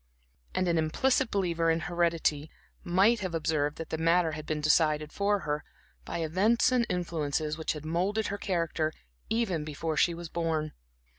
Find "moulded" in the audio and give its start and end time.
7.85-8.29